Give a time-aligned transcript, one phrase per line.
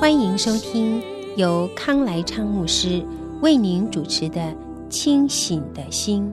[0.00, 1.02] 欢迎收听
[1.34, 3.04] 由康来昌牧师
[3.40, 4.40] 为您主持的
[4.88, 6.32] 《清醒的心》。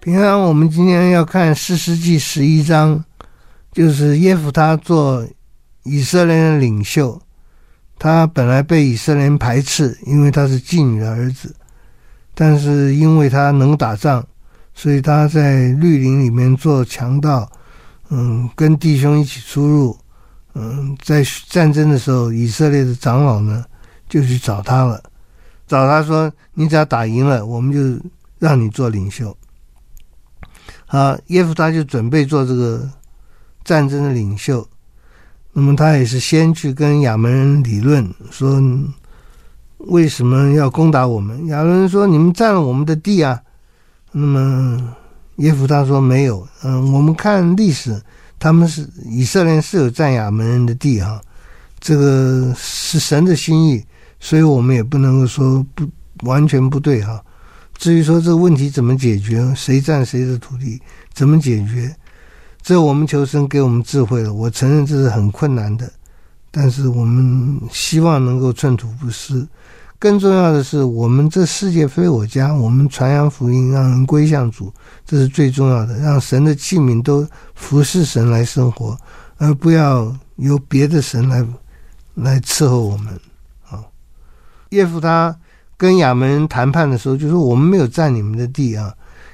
[0.00, 3.04] 平安，我们今天要看士师记十一章，
[3.72, 5.22] 就是耶弗他做
[5.82, 7.20] 以色列的领袖。
[7.98, 11.54] 他本来被以色列人排斥，因为他是妓女的儿子。
[12.34, 14.26] 但是因为他能打仗，
[14.78, 17.50] 所以他在绿林里面做强盗，
[18.10, 19.96] 嗯，跟弟兄一起出入。
[20.52, 23.64] 嗯，在战争的时候，以色列的长老呢
[24.06, 25.02] 就去找他了，
[25.66, 27.98] 找他说：“你只要打赢了，我们就
[28.38, 29.34] 让你做领袖。”
[30.86, 32.86] 好，耶夫他就准备做这个
[33.64, 34.66] 战争的领袖。
[35.54, 38.62] 那么他也是先去跟亚门人理论，说
[39.78, 41.46] 为什么要攻打我们？
[41.46, 43.40] 亚门人说：“你们占了我们的地啊。”
[44.18, 44.96] 那么
[45.36, 48.00] 耶夫他说：“没有，嗯，我们看历史，
[48.38, 51.20] 他们是以色列是有占亚门人的地哈，
[51.80, 53.84] 这个是神的心意，
[54.18, 55.86] 所以我们也不能够说不
[56.22, 57.22] 完全不对哈。
[57.76, 60.80] 至于说这个问题怎么解决，谁占谁的土地，
[61.12, 61.94] 怎么解决？”
[62.62, 64.32] 这我们求神给我们智慧了。
[64.32, 65.92] 我承认这是很困难的，
[66.50, 69.46] 但是我们希望能够寸土不失。
[69.98, 74.72] 更重要的是，我们这世界非我家，我们传扬福音，让人归向主，
[75.04, 75.96] 这是最重要的。
[75.98, 78.96] 让神的器皿都服侍神来生活，
[79.38, 81.46] 而不要由别的神来
[82.14, 83.18] 来伺候我们。
[83.70, 83.82] 啊，
[84.70, 85.34] 耶夫他
[85.76, 88.92] 跟亚门谈判的时候，就说我们没有占你们的地啊。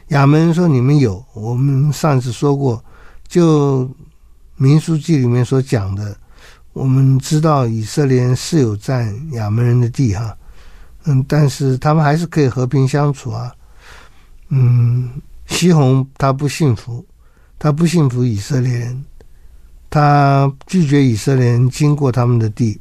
[0.09, 2.83] 亚门人说你们有，我们上次说过。
[3.27, 3.91] 就
[4.57, 6.15] 民数记里面所讲的，
[6.75, 10.37] 我们知道以色列人是有占亚门人的地哈，
[11.05, 13.53] 嗯，但是他们还是可以和平相处啊。
[14.49, 15.11] 嗯，
[15.47, 17.05] 西宏他不信服，
[17.59, 19.05] 他不信服以色列人，
[19.91, 22.81] 他拒绝以色列人经过他们的地。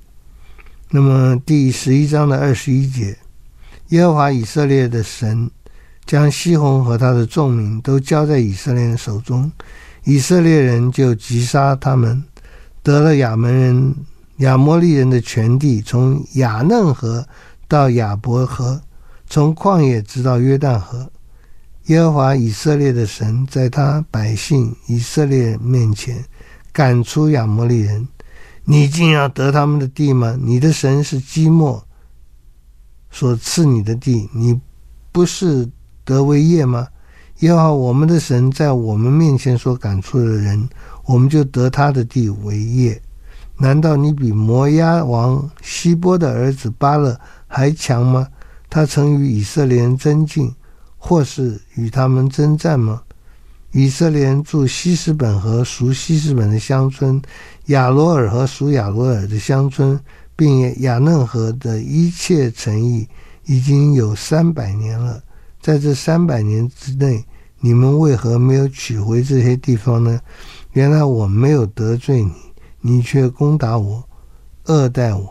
[0.90, 3.18] 那么第十一章的二十一节，
[3.90, 5.50] 耶和华以色列的神
[6.06, 9.50] 将西宏和他的众民都交在以色列人手中。
[10.04, 12.22] 以色列人就击杀他们，
[12.84, 13.96] 得了亚门人、
[14.38, 17.26] 亚摩利人的全地，从亚嫩河
[17.72, 18.82] 到亚伯河，
[19.28, 21.10] 从旷野直到约旦河。
[21.86, 26.22] 耶和华以色列的神在他百姓以色列面前
[26.74, 28.06] 赶出亚摩利人，
[28.66, 30.38] 你竟要得他们的地吗？
[30.38, 31.82] 你的神是基莫
[33.10, 34.60] 所赐你的地，你
[35.14, 35.70] 不是
[36.04, 36.90] 得为业吗？
[37.40, 40.68] 耶和华我们的神在我们面前所赶出的人，
[41.06, 43.02] 我们就得他的地为业。
[43.62, 48.28] 难道你比摩押王希波的儿子巴勒还强吗？
[48.68, 50.52] 他曾与以色列人争竞，
[50.98, 53.04] 或是与他们征战吗？
[53.72, 57.22] 以色列人住希实本和属西斯本的乡村，
[57.68, 60.00] 亚罗尔和属亚罗尔的乡村，
[60.36, 63.08] 并亚嫩河的一切城邑，
[63.46, 65.22] 已经有三百年了。
[65.62, 67.24] 在这三百年之内，
[67.60, 70.20] 你们为何没有取回这些地方呢？
[70.72, 72.32] 原来我没有得罪你，
[72.82, 74.04] 你却攻打我，
[74.66, 75.30] 恶待我。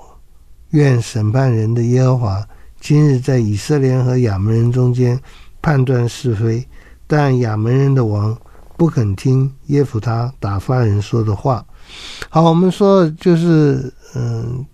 [0.71, 2.49] 愿审判人的耶和华
[2.81, 5.21] 今日在以色列和亚门人中间
[5.61, 6.67] 判断是非。
[7.07, 8.39] 但亚门人的王
[8.77, 11.67] 不肯听耶弗他打发人说的话。
[12.29, 14.65] 好，我们说就是，嗯，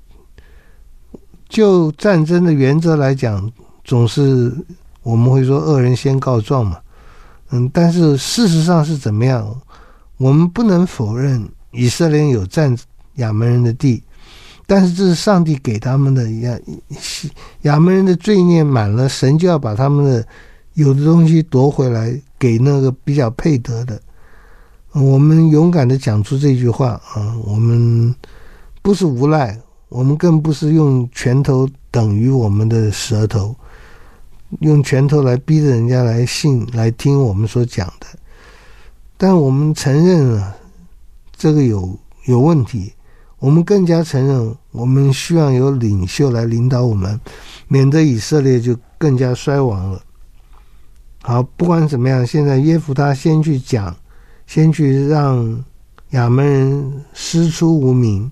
[1.49, 3.51] 就战争的原则来讲，
[3.85, 4.55] 总是
[5.03, 6.79] 我们会说恶人先告状嘛。
[7.51, 9.59] 嗯，但是事实上是怎么样？
[10.19, 12.75] 我们不能否认以色列有占
[13.17, 14.03] 亚门人的地，
[14.67, 16.31] 但是这是上帝给他们的。
[16.41, 16.59] 亚
[17.63, 20.27] 亚门人的罪孽满了，神就要把他们的
[20.75, 24.01] 有的东西夺回来，给那个比较配得的。
[24.93, 27.37] 我们勇敢的讲出这句话啊！
[27.45, 28.15] 我们
[28.81, 29.59] 不是无赖，
[29.89, 33.55] 我们更不是用拳头等于我们的舌头。
[34.61, 38.07] 用拳头来逼着人家来信来听我们所讲的，
[39.17, 40.57] 但我们承认了
[41.37, 42.93] 这个有有问题，
[43.39, 47.21] 我们更加承认我们需要有领袖来领导我们，
[47.69, 50.03] 免得以色列就更加衰亡了。
[51.23, 53.95] 好，不管怎么样，现在耶夫他先去讲，
[54.47, 55.65] 先去让
[56.11, 58.31] 亚门人师出无名，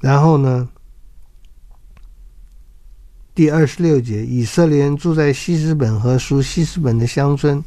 [0.00, 0.68] 然后呢，
[3.34, 7.62] 第二十六节，以色列人住在西斯本和属西斯本的乡村，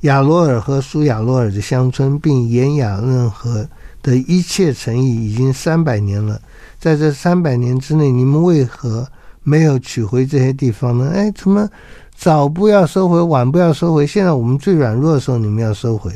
[0.00, 3.68] 亚罗尔和苏亚罗尔的乡村，并沿雅嫩河
[4.02, 6.40] 的一切城邑，已经三百年了。
[6.78, 9.06] 在这三百年之内，你们为何
[9.42, 11.10] 没有取回这些地方呢？
[11.14, 11.68] 哎，怎么？
[12.16, 14.06] 早不要收回，晚不要收回。
[14.06, 16.12] 现在我们最软弱的时候，你们要收回。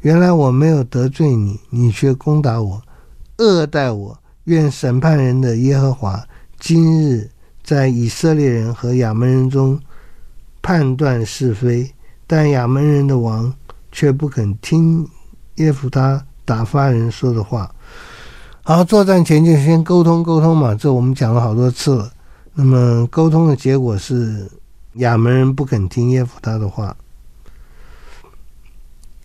[0.00, 2.80] 原来我没有得罪你，你却攻打我，
[3.38, 4.16] 恶待我。
[4.44, 6.24] 愿审判人的耶和华
[6.60, 7.28] 今日
[7.64, 9.80] 在以色列人和亚扪人中
[10.62, 11.90] 判断是非。
[12.26, 13.54] 但亚扪人的王
[13.92, 15.08] 却不肯听
[15.56, 17.74] 耶弗他打发人说的话。
[18.62, 22.10] 好，作战前就先沟通沟通嘛，这我们讲了好多次了。
[22.54, 24.50] 那么沟通的结果是。
[24.96, 26.96] 亚扪人不肯听耶弗他的话，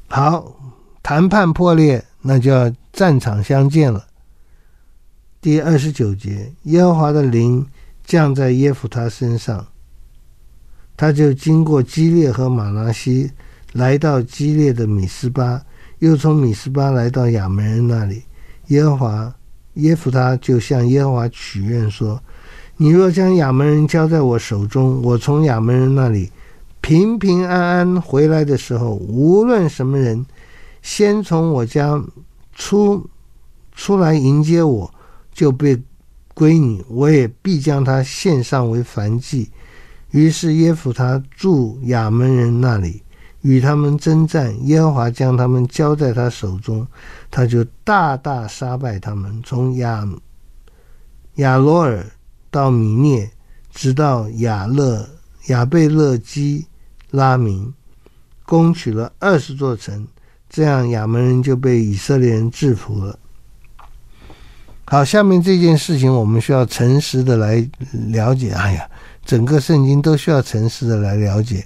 [0.09, 0.53] 好，
[1.01, 4.05] 谈判破裂，那就要战场相见了。
[5.39, 7.65] 第二十九节，耶和华的灵
[8.03, 9.65] 降在耶弗他身上，
[10.95, 13.31] 他就经过基列和马拿西，
[13.73, 15.61] 来到基列的米斯巴，
[15.99, 18.21] 又从米斯巴来到亚扪人那里。
[18.67, 19.35] 耶和华
[19.75, 22.21] 耶弗他就向耶和华许愿说。
[22.77, 26.31] 你若将亚扪人交在我手中，我从亚扪人那里
[26.81, 30.25] 平平安安回来的时候，无论什么人
[30.81, 32.01] 先从我家
[32.53, 33.07] 出
[33.73, 34.91] 出来迎接我，
[35.31, 35.79] 就被
[36.33, 39.49] 归你，我也必将他献上为燔祭。
[40.11, 43.03] 于是耶弗他住亚门人那里，
[43.41, 44.55] 与他们征战。
[44.67, 46.87] 耶和华将他们交在他手中，
[47.29, 50.07] 他就大大杀败他们，从亚
[51.35, 52.05] 亚罗尔。
[52.53, 53.31] 到米涅，
[53.71, 55.07] 直到亚勒
[55.45, 56.65] 亚贝勒基
[57.11, 57.73] 拉明，
[58.45, 60.05] 攻取了二十座城，
[60.49, 63.17] 这样亚门人就被以色列人制服了。
[64.83, 67.65] 好，下面这件事情我们需要诚实的来
[68.09, 68.51] 了解。
[68.51, 68.90] 哎呀，
[69.25, 71.65] 整个圣经都需要诚实的来了解。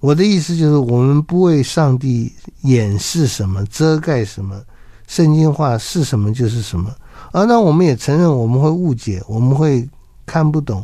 [0.00, 4.60] 我的意思就是，我们不为上帝掩饰什么、遮盖什么，
[5.06, 6.94] 圣经话是什么就是什么。
[7.32, 9.88] 而那我们也承认我们会误解，我们会。
[10.24, 10.82] 看不懂，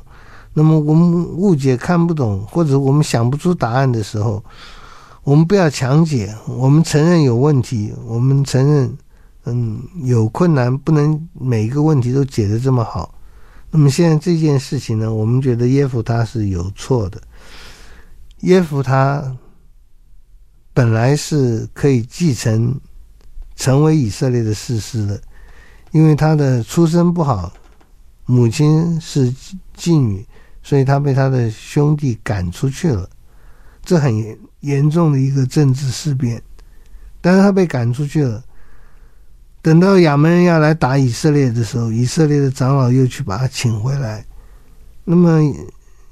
[0.53, 4.43] 那么我们误解看不懂，或者我们想不出答案的时候，
[5.23, 8.99] 我们不要强解，我们承认有问题，我们承认，
[9.45, 13.15] 嗯，有困难，不能每一个问题都解得这么好。
[13.71, 17.21] 那么现在这件事情呢，我们觉得耶弗他是有错的，
[18.41, 19.37] 耶弗他
[20.73, 22.81] 本来是可以继承
[23.57, 25.21] 成为以色列的士师的，
[25.93, 27.53] 因为他的出身不好。
[28.31, 29.33] 母亲是
[29.75, 30.23] 妓女，
[30.63, 33.09] 所以他被他的兄弟赶出去了，
[33.83, 36.43] 这很严重的一个政治事变。
[37.23, 38.45] 但是他被赶出去了，
[39.69, 44.25] 等到亚扪人要来打以色列的时候，以色列的长老又去把他请回来。
[45.05, 45.43] 那么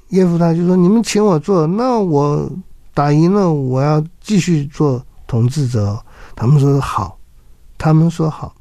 [0.09, 2.47] 耶夫他就说：“你们请我做，那我
[2.93, 5.99] 打赢了，我要继续做统治者。”
[6.37, 7.17] 他们说好，
[7.79, 8.53] 他们说好。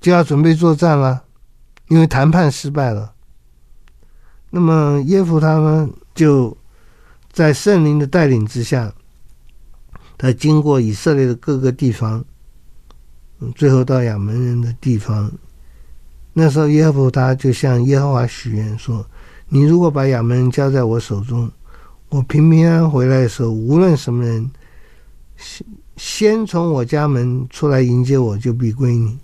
[0.00, 1.24] 就要准备作战了，
[1.88, 3.12] 因为谈判失败了。
[4.48, 6.56] 那么耶夫他们，就
[7.30, 8.94] 在圣灵的带领之下，
[10.16, 12.24] 他经过以色列的各个地方，
[13.54, 15.30] 最后到亚门人的地方。
[16.32, 19.04] 那时候耶弗他就向耶和华许愿说
[19.48, 21.50] ：“你如果把亚门人交在我手中，
[22.10, 24.50] 我平平安安回来的时候，无论什么人
[25.36, 25.66] 先
[25.96, 29.18] 先从我家门出来迎接我，就必归你。”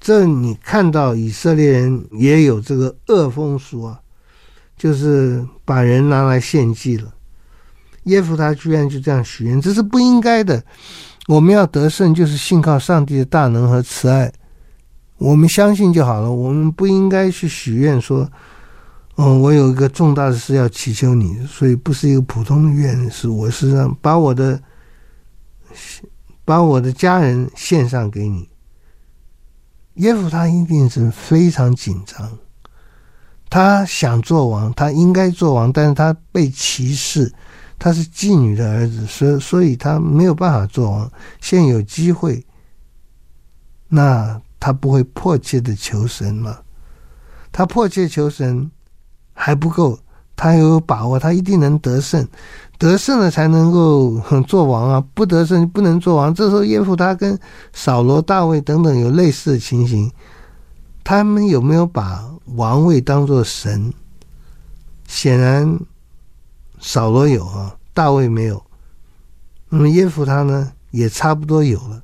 [0.00, 4.00] 这你看到以色列人也有这个恶风俗啊，
[4.76, 7.12] 就是把人拿来献祭了。
[8.04, 10.60] 耶弗他居然就这样许愿，这是不应该的。
[11.28, 14.32] 我们要得胜，就是信靠上帝的大能和慈爱，
[15.18, 16.30] 我们相信就好了。
[16.30, 18.28] 我们不应该去许愿说，
[19.16, 24.60] 嗯，我有一个重大的事要祈求你，所以不是一个普通的愿，是我是让把我的
[26.44, 28.48] 把我的家人献上给你。
[29.94, 32.38] 耶弗他一定是非常紧张，
[33.48, 37.32] 他想做王，他应该做王，但是他被歧视，
[37.82, 41.10] 他是妓女的儿子，所所以他没有办法做王。
[41.40, 42.46] 现有机会，
[43.88, 46.58] 那他不会迫切的求神吗？
[47.50, 48.70] 他迫切求神
[49.34, 49.98] 还不够，
[50.36, 52.24] 他有把握，他一定能得胜。
[52.78, 55.04] 得胜了才能够做王啊！
[55.12, 56.32] 不得胜不能做王。
[56.32, 57.36] 这时候耶弗他跟
[57.72, 60.08] 扫罗、大卫等等有类似的情形，
[61.02, 62.24] 他们有没有把
[62.54, 63.92] 王位当做神，
[65.08, 65.80] 显然
[66.82, 68.62] 扫罗有啊，大卫没有。
[69.70, 72.02] 那么耶夫他呢，也差不多有了。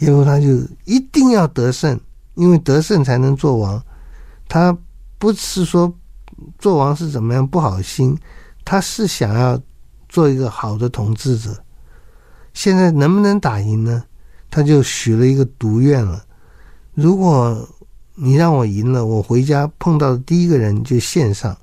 [0.00, 0.46] 耶夫他就
[0.84, 1.98] 一定要得胜，
[2.34, 3.82] 因为得胜才能做王。
[4.48, 4.76] 他
[5.18, 5.92] 不是说
[6.58, 8.18] 做王是怎么样不好心，
[8.64, 9.58] 他是想要
[10.08, 11.56] 做一个好的统治者。
[12.52, 14.04] 现在能不能打赢呢？
[14.50, 16.24] 他就许了一个赌愿了。
[16.94, 17.68] 如果
[18.14, 21.56] 你让我赢了，我回家碰到的第一个人就献上。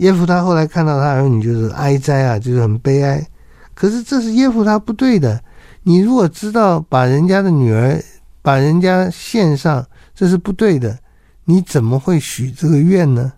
[0.00, 3.26] 耶夫他后来看到他儿女就是哀哉啊，就是很悲哀。
[3.74, 5.42] 可是这是耶夫他不对的。
[5.82, 8.02] 你如果知道把人家的女儿
[8.42, 10.98] 把人家献上，这是不对的。
[11.44, 13.32] 你怎么会许这个愿呢？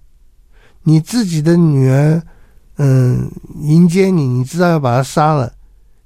[0.82, 2.22] 你自己的女儿，
[2.76, 5.52] 嗯，迎接你，你知道要把她杀了，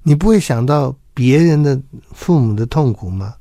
[0.02, 1.80] 你不会想到别人的
[2.12, 3.34] 父母的痛苦吗？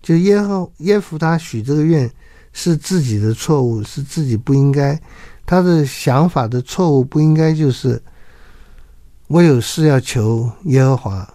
[0.00, 2.10] 就耶后耶夫他许这个愿
[2.52, 5.00] 是自己的错误，是自己不应该，
[5.44, 8.02] 他的想法的错误不应该就是。
[9.28, 11.34] 我有事要求耶和华，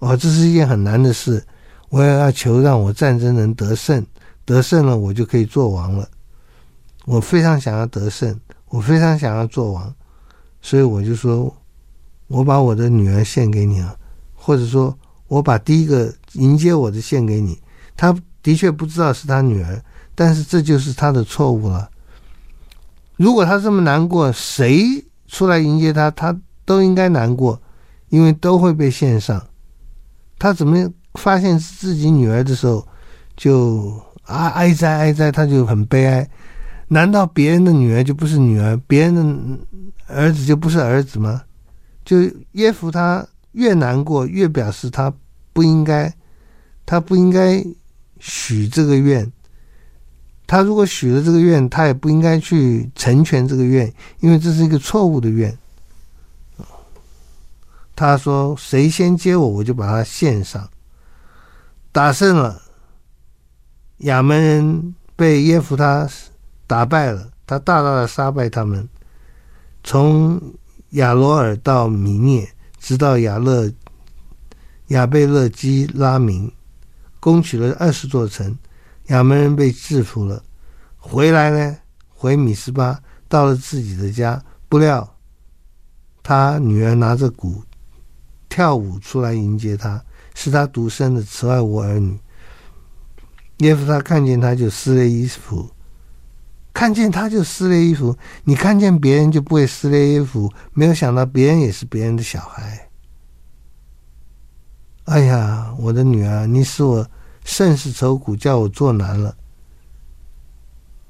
[0.00, 1.42] 哦，这是一件很难的事。
[1.88, 4.04] 我也要求让我战争能得胜，
[4.44, 6.06] 得胜了我就可以做王了。
[7.06, 9.94] 我非常想要得胜，我非常想要做王，
[10.60, 11.56] 所以我就说，
[12.26, 13.96] 我把我的女儿献给你了，
[14.34, 14.94] 或者说
[15.26, 17.58] 我把第一个迎接我的献给你。
[17.96, 19.82] 他的确不知道是他女儿，
[20.14, 21.90] 但是这就是他的错误了。
[23.16, 26.10] 如果他这么难过，谁出来迎接他？
[26.10, 26.36] 他。
[26.66, 27.60] 都应该难过，
[28.08, 29.46] 因为都会被献上。
[30.38, 32.88] 他怎么发现自己女儿的时候，
[33.36, 36.26] 就啊哀哉哀哉，他就很悲哀。
[36.88, 39.58] 难道别人的女儿就不是女儿，别人的
[40.06, 41.42] 儿子就不是儿子吗？
[42.02, 42.16] 就
[42.52, 45.12] 耶弗他越难过，越表示他
[45.52, 46.10] 不应该，
[46.86, 47.62] 他不应该
[48.20, 49.30] 许这个愿。
[50.46, 55.56] 他如果许了这个愿，他也不应该去成全这个愿，因为这是一个错误的愿。
[57.96, 60.68] 他说：“谁先接我，我就把他献上。
[61.92, 62.60] 打胜了，
[63.98, 66.08] 亚门人被耶弗他
[66.66, 68.88] 打败了，他大大的杀败他们，
[69.84, 70.40] 从
[70.90, 72.48] 亚罗尔到米涅，
[72.80, 73.72] 直到亚勒
[74.88, 76.52] 亚贝勒基拉明，
[77.20, 78.58] 攻取了二十座城。
[79.08, 80.42] 亚扪人被制服了，
[80.96, 81.76] 回来呢，
[82.08, 85.16] 回米斯巴，到了自己的家，不料
[86.22, 87.62] 他女儿拿着鼓。”
[88.46, 90.00] 跳舞出来迎接他，
[90.32, 92.16] 是他独生的，此外无儿女。
[93.58, 95.68] 耶弗他看见他就撕裂衣服，
[96.72, 98.16] 看见他就撕裂衣服。
[98.44, 102.88] 你看见别人就不会撕裂衣服，没有想到别人也是别人的小孩。
[105.06, 107.04] 哎呀，我的女儿，你是我
[107.44, 109.36] 甚是愁苦，叫我做难了。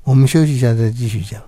[0.03, 1.41] 我们休息一下，再继续讲。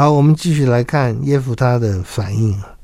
[0.00, 2.74] 好，我们继续来看耶弗他的反应啊。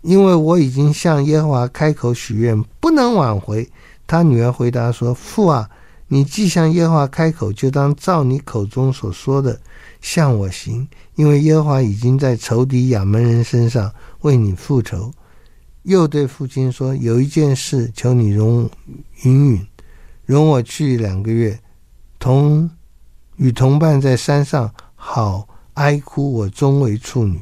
[0.00, 3.70] 因为我已经向耶和华开口许愿，不能挽回。
[4.04, 5.70] 他女儿回答说：“父啊，
[6.08, 9.60] 你既向耶和华开口，就当照你口中所说的
[10.00, 10.88] 向我行。
[11.14, 13.88] 因为耶和华已经在仇敌亚扪人身上
[14.22, 15.08] 为你复仇。”
[15.84, 18.68] 又对父亲说：“有一件事，求你容
[19.22, 19.66] 允允，
[20.26, 21.56] 容我去两个月，
[22.18, 22.68] 同
[23.36, 27.40] 与同伴在山上，好哀哭我终为处女。”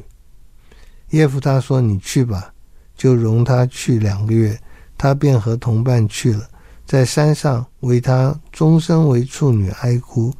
[1.10, 2.52] 耶弗他说：“你去吧，
[2.96, 4.58] 就容他去两个月。”
[4.96, 6.46] 他便和同伴去了，
[6.84, 10.30] 在山上为他终身为处女哀哭。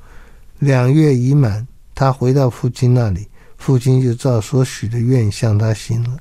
[0.58, 3.26] 两月已满，他回到父亲那里，
[3.56, 6.18] 父亲就照所许的愿向他行了。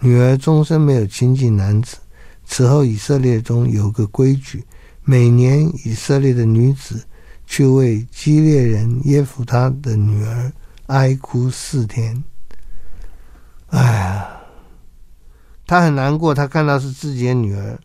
[0.00, 1.98] 女儿终身没有亲近男子。
[2.44, 4.64] 此后以色列中有个规矩，
[5.04, 7.04] 每年以色列的女子
[7.46, 10.52] 去为基列人耶弗他的女儿
[10.88, 12.22] 哀哭四天。
[13.68, 14.28] 哎呀，
[15.66, 17.78] 他很难过，他看到是自己的女儿，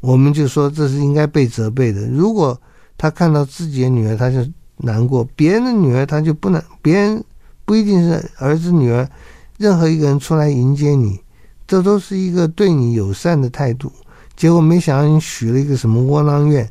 [0.00, 2.06] 我们就说这是应该被责备的。
[2.08, 2.60] 如果
[2.96, 4.38] 他看到自己的女儿，他就
[4.76, 6.62] 难过；别人的女儿，他就不能。
[6.80, 7.24] 别人
[7.64, 9.08] 不一定是儿子女儿，
[9.56, 11.20] 任何一个人出来迎接你，
[11.66, 13.92] 这都是一个对你友善的态度。
[14.36, 16.70] 结果没想到你许了一个什么窝囊愿，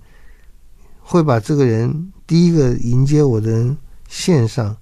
[1.01, 4.73] 会把这个人第一个迎接我的人献上。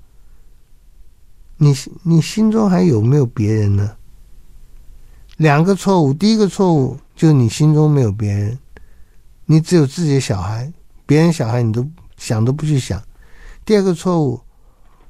[1.57, 3.95] 你你心中还有没有别人呢？
[5.37, 8.57] 两个错误，第一个错误就是你心中没有别人，
[9.45, 10.71] 你只有自己的小孩，
[11.05, 11.85] 别人小孩你都
[12.17, 13.01] 想都不去想。
[13.65, 14.39] 第二个错误，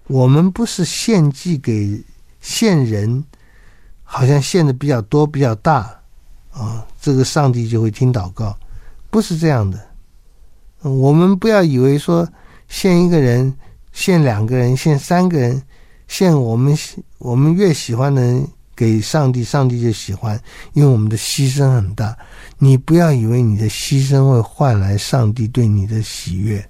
[0.08, 2.04] 我们不是献祭给
[2.42, 3.24] 献人，
[4.04, 6.00] 好像献的比较多比较大
[6.52, 8.58] 啊，这个上帝就会听祷告，
[9.10, 9.80] 不是这样的。
[10.82, 12.28] 我们不要以为说
[12.68, 13.52] 献一个人、
[13.92, 15.62] 献两个人、献三个人。
[16.08, 16.78] 献我们
[17.18, 20.40] 我们越喜欢的人给上帝，上帝就喜欢，
[20.74, 22.16] 因为我们的牺牲很大。
[22.60, 26.64] 你不要以为你的牺牲会换来上帝对你的喜悦。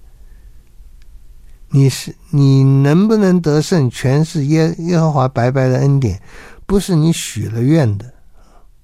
[1.70, 6.22] 你是你能不能得胜，全是耶耶和华白白的恩典，
[6.66, 8.06] 不是你许了愿的。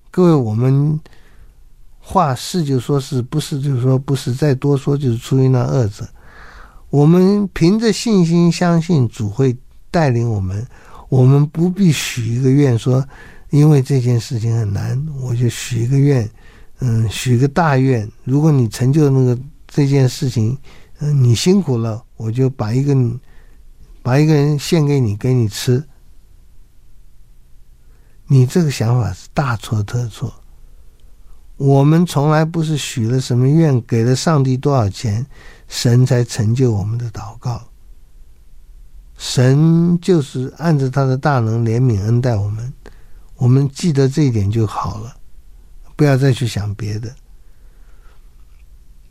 [0.09, 0.99] 各位，我们
[1.99, 6.07] 话是就说是不是就是说不是，再多说就是出于那恶者。
[6.89, 9.55] 我们凭着信心相信主会。
[9.91, 10.65] 带领我们，
[11.09, 13.05] 我们不必许一个愿，说
[13.49, 16.27] 因为这件事情很难，我就许一个愿，
[16.79, 18.09] 嗯，许个大愿。
[18.23, 20.57] 如果你成就那个这件事情，
[20.99, 22.95] 嗯，你辛苦了，我就把一个
[24.01, 25.83] 把一个人献给你，给你吃。
[28.27, 30.33] 你这个想法是大错特错。
[31.57, 35.25] 我们从来不是许了什么愿，给了上帝多少钱，
[35.67, 37.61] 神才成就我们的祷告。
[39.21, 42.73] 神就是按着他的大能怜悯恩待我们，
[43.35, 45.15] 我们记得这一点就好了，
[45.95, 47.07] 不要再去想别的。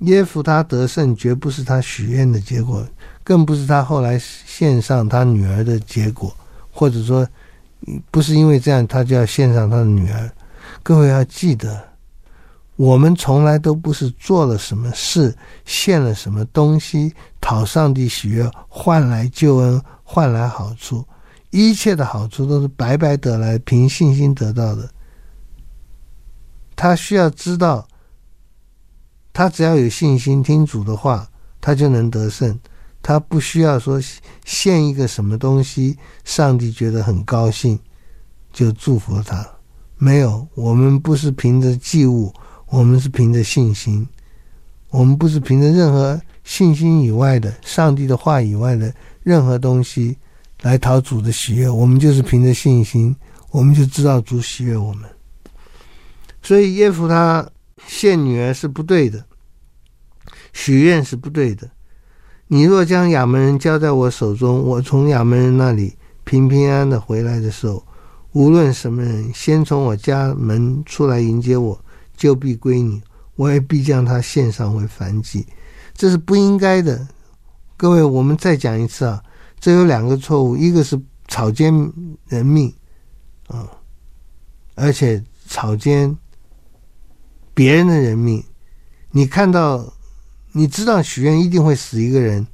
[0.01, 2.85] 耶弗他得胜，绝不是他许愿的结果，
[3.23, 6.37] 更不是他后来献上他女儿的结果，
[6.73, 7.25] 或者说，
[8.11, 10.29] 不是因为这样他就要献上他的女儿。
[10.83, 11.88] 各位要记得。
[12.75, 17.14] 我们从来都不是做了什么事，献了什么东西，
[17.51, 21.05] 讨上帝喜悦，换来救恩，换来好处。
[21.51, 24.89] 一切的好处都是白白得来，凭信心得到的。
[26.77, 27.89] 他需要知道，
[29.33, 31.29] 他只要有信心，听主的话，
[31.61, 32.57] 他就能得胜。
[33.03, 34.01] 他不需要说
[34.45, 37.77] 献一个什么东西，上帝觉得很高兴，
[38.53, 39.45] 就祝福他。
[39.99, 42.33] 没有，我们不是凭着祭物。
[42.69, 44.07] 我们是凭着信心，
[44.91, 50.17] 我们不是凭着任何信心以外的上帝的话以外的任何东西
[50.63, 51.71] 来讨主的喜悦。
[51.71, 53.15] 我们就是凭着信心，
[53.53, 55.09] 我们就知道主喜悦我们。
[56.43, 57.49] 所以耶夫他
[57.87, 59.25] 献女儿是不对的，
[60.53, 61.71] 许愿是不对的。
[62.49, 67.87] 你若将亚门人交在我手中，我从亚门人那里平平安安的回来的时候，
[68.33, 71.81] 无论什么人先从我家门出来迎接我。
[72.17, 73.01] 就必归你，
[73.37, 75.47] 我也必将他献上为燔祭，
[76.01, 77.07] 这是不应该的。
[77.77, 79.23] 各位，我们再讲一次啊，
[79.61, 81.93] 这有两个错误，一个是草菅
[82.27, 82.75] 人命，
[83.49, 83.69] 啊，
[84.77, 86.17] 而且草菅
[87.53, 88.43] 别人的人命。
[89.11, 89.93] 你看到，
[90.53, 92.47] 你知道许愿一定会死一个人，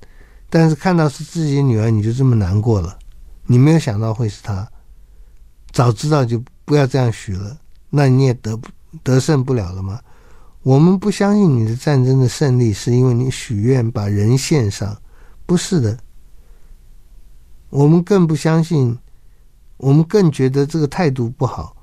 [0.50, 2.98] 但是看到是自己女儿，你就这么难过了。
[3.44, 4.68] 你没有想到会是他，
[5.70, 7.56] 早知道就不要这样许了，
[7.90, 8.68] 那你也得不。
[9.04, 10.00] 得胜不了了吗？
[10.66, 15.00] 我们不相信你的战争的胜利是因为你许愿把人献上，
[15.46, 15.96] 不是的。
[17.70, 18.98] 我们更不相信，
[19.76, 21.76] 我们更觉得这个态度不好。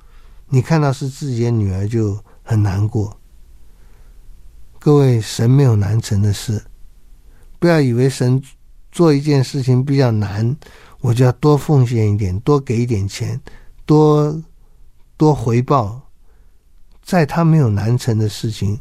[0.50, 3.18] 你看到是自己的女儿就很难过。
[4.80, 6.62] 各位，神没有难成的事，
[7.60, 8.44] 不要以为神
[8.92, 10.58] 做一件事情比较难，
[11.00, 13.40] 我就要多奉献一点，多给一点钱，
[13.86, 14.44] 多
[15.16, 16.02] 多回报。
[17.04, 18.80] 在他没有难成的事情，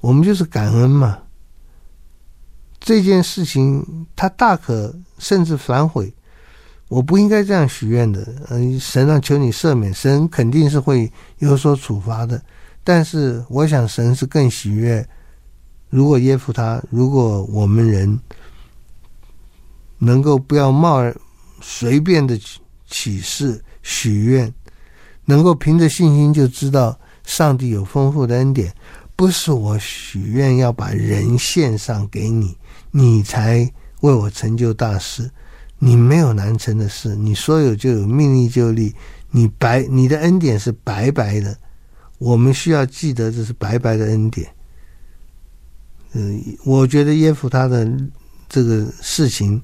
[0.00, 1.18] 我们就是感恩嘛。
[2.78, 6.12] 这件事情他大可甚至反悔，
[6.88, 8.26] 我不应该这样许愿的。
[8.50, 12.42] 嗯，神让求你赦免，神肯定是会有所处罚的。
[12.84, 15.08] 但是我想神是更喜悦。
[15.88, 18.18] 如果耶夫他，如果我们人
[19.98, 21.00] 能够不要冒
[21.60, 22.36] 随便的
[22.88, 24.52] 起誓许愿，
[25.24, 26.98] 能够凭着信心就知道
[27.34, 28.70] 上帝有丰富的恩典，
[29.16, 32.54] 不是我许愿要把人献上给你，
[32.90, 33.66] 你才
[34.02, 35.30] 为我成就大事。
[35.78, 38.94] 你没有难成的事，你说有就有，命立就立。
[39.30, 41.56] 你白，你的恩典是白白的，
[42.18, 44.46] 我们需要记得这是白白的恩典。
[46.12, 47.90] 嗯，我觉得耶夫他的
[48.46, 49.58] 这个事情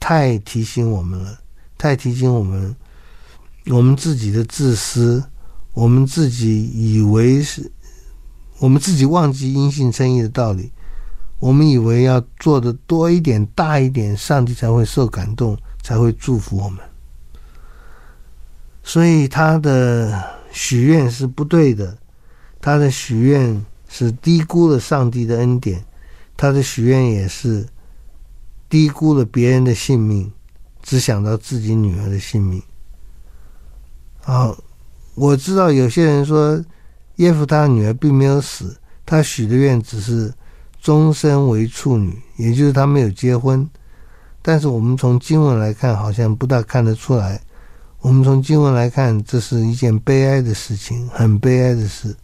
[0.00, 1.38] 太提醒我们了，
[1.76, 2.74] 太提醒我们，
[3.66, 5.22] 我们自己的自私，
[5.72, 7.70] 我们自己以为是，
[8.58, 10.70] 我们自己忘记因信称义的道理，
[11.38, 16.78] 我们以为要做的多一点、大一点，上帝才会受感动，才会祝福我们。
[18.82, 21.96] 所以他的许愿是不对的，
[22.60, 23.64] 他的许愿。
[23.94, 25.84] 是低估了上帝的恩典，
[26.34, 27.68] 他的许愿也是
[28.66, 30.32] 低估了别人的性命，
[30.82, 32.62] 只想到自己女儿的性命。
[34.22, 34.56] 好，
[35.14, 36.62] 我知道有些人说
[37.16, 40.32] 耶夫他女儿并没有死，他许的愿只是
[40.80, 43.68] 终身为处女，也就是他没有结婚。
[44.40, 47.40] 但是我们从经文来看，好像不大看得出来。
[48.00, 52.16] 我们从经文来看，这是一件悲哀的事情，很悲哀的事。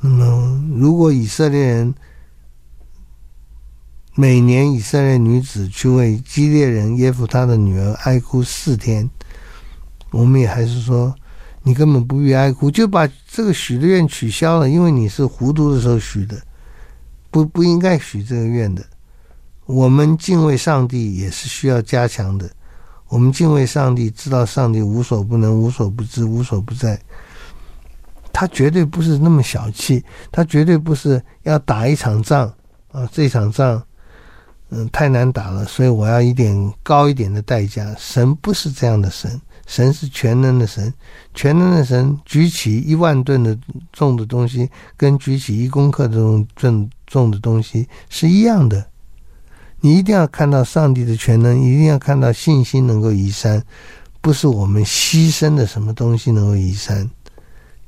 [0.00, 1.94] 那么，如果以色列人
[4.14, 9.08] 每年以色列女子去为基列人耶夫他的女儿哀哭四天，
[10.10, 11.14] 我们也还是说，
[11.66, 16.40] 你根本不必哀哭，就把这个许的愿取消了，因为你是糊涂的时候许的，
[17.28, 18.84] 不不应该许这个愿的。
[19.64, 22.48] 我们敬畏上帝也是需要加强的，
[23.08, 26.96] 我们敬畏上帝，知道上帝无所不能、无所不知、无所不在。
[28.32, 32.46] 他绝对不是那么小气，他绝对不是要打一场仗
[32.92, 33.08] 啊！
[33.10, 33.82] 这场仗，
[34.68, 37.92] 嗯，太难打了，所以我要一点高一点的代价。
[37.98, 40.92] 神不是这样的神，神是全能的神，
[41.34, 43.58] 全能的神举起一万吨的
[43.92, 48.86] 重的东西，跟举起一公克的重重重的东西是一样的。
[49.80, 53.62] 你一定要看到上帝的全能，一定要看到信心能够移山，
[54.20, 57.08] 不是我们牺牲的什么东西能够移山。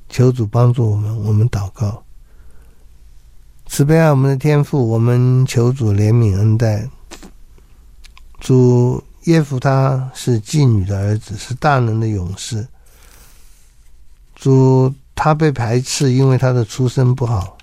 [0.08, 2.02] 求主帮助我们，我们祷告，
[3.66, 6.88] 慈悲爱我们的天父，我们求主怜悯恩待。
[8.40, 12.66] 主耶夫他是妓女的儿子，是大能的勇士。
[14.34, 17.58] 主他被排斥，因为他的出身不好。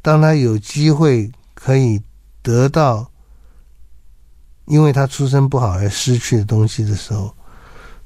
[0.00, 2.00] 当他有机会可以
[2.40, 3.10] 得到，
[4.66, 7.34] 因为他出身不好而失去的东西的时候。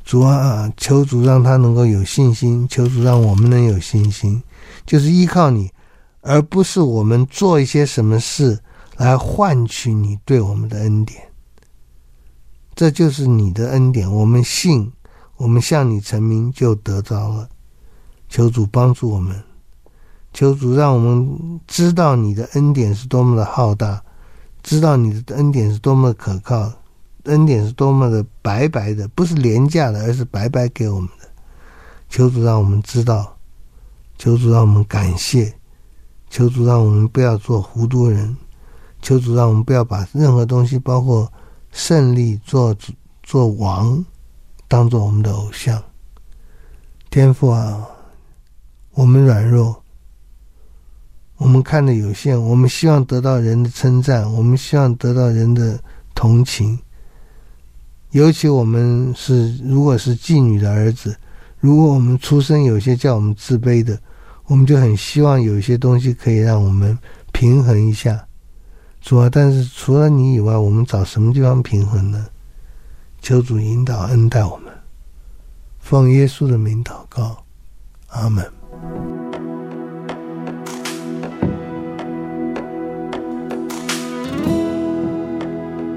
[0.03, 4.43] 主啊，求主让他能够有信心，求主让我们能有信心，
[4.87, 5.71] 就是依靠你，
[6.23, 8.59] 而不是我们做一些什么事
[8.97, 11.28] 来换取你对我们的恩典。
[12.79, 14.93] 这就是你的恩典，我们信，
[15.37, 17.49] 我们向你成名就得着了。
[18.29, 19.43] 求主帮助我们，
[20.33, 24.01] 求主让我们知道你的恩典是多么的浩大，
[24.63, 26.73] 知道你的恩典是多么的可靠。
[27.25, 31.29] 恩典是多么的白白的，不是廉价的，而是白白给我们的。
[32.09, 33.37] 求主让我们知道，
[34.19, 35.53] 求主让我们感谢，
[36.31, 38.37] 求主让我们不要做糊涂人，
[39.03, 41.29] 求主让我们不要把任何东西，包括
[41.73, 42.77] 胜利、做
[43.23, 44.05] 做王，
[44.67, 45.83] 当做我们的偶像。
[47.11, 47.87] 天父啊，
[48.93, 49.83] 我们软弱，
[51.37, 55.81] 我们看的有限，我们希望得到人的称赞，我们希望得到人的
[56.15, 56.79] 同情。
[58.11, 61.17] 尤其我们是，如果是妓女的儿子，
[61.59, 63.99] 如果我们出生有些叫我们自卑的，
[64.47, 66.99] 我们就很希望有一些东西可以让我们
[67.33, 68.28] 平衡一下，
[69.01, 69.29] 主啊！
[69.33, 72.27] 但是除了你以外，我们找什么地方平衡呢？
[73.23, 74.73] 求主引导恩待我们，
[75.79, 77.45] 奉耶稣的名祷告，
[78.09, 78.45] 阿门。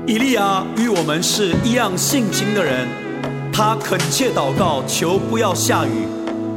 [0.08, 2.88] 以利亚与我们是一样性情的人，
[3.52, 6.08] 他恳切祷告，求不要下雨，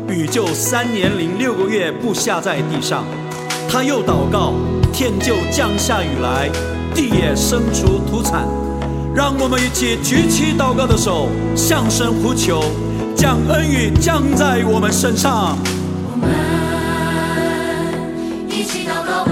[0.08, 3.04] 雨就三年零六个月不下在地上。
[3.68, 4.54] 他又祷告，
[4.94, 6.48] 天就降下雨来，
[6.94, 8.46] 地也生出土产。
[9.12, 12.62] 让我们一起举起祷告的手，向神呼求，
[13.16, 15.58] 将恩雨降在我们身上。
[16.06, 16.30] 我们
[18.48, 19.23] 一起祷告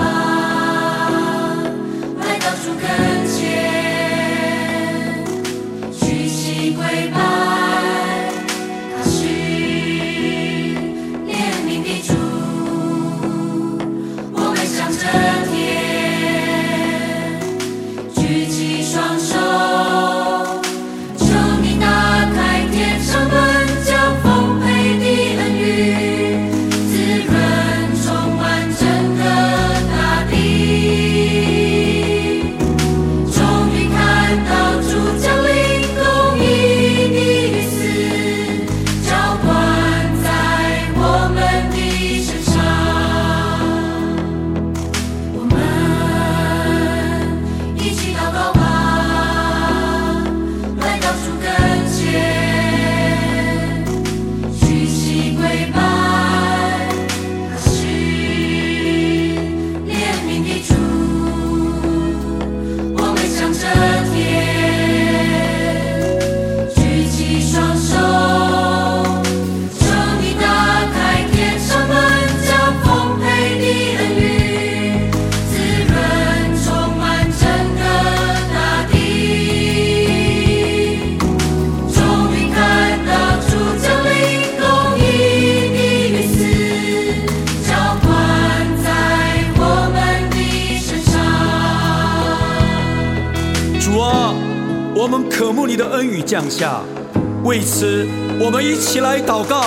[97.52, 98.08] 为此
[98.40, 99.61] 我们一起来祷告。